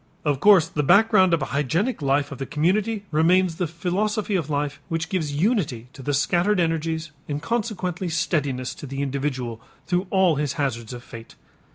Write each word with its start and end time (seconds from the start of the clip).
Of 0.25 0.39
course 0.39 0.67
the 0.67 0.81
background 0.81 1.31
of 1.31 1.43
a 1.43 1.53
hygienic 1.53 2.01
life 2.01 2.31
of 2.31 2.39
the 2.39 2.47
community 2.47 3.05
remains 3.11 3.57
the 3.57 3.67
philosophy 3.67 4.35
of 4.35 4.49
life 4.49 4.81
which 4.89 5.09
gives 5.09 5.35
unity 5.35 5.89
to 5.93 6.01
the 6.01 6.11
scattered 6.15 6.59
energies 6.59 7.11
and 7.29 7.39
consequently 7.39 8.09
steadiness 8.09 8.73
to 8.81 8.87
the 8.87 9.03
individual 9.03 9.61
through 9.85 10.07
all 10.09 10.37
his 10.37 10.53
hazards 10.53 10.91
of 10.93 11.03
fate. 11.03 11.35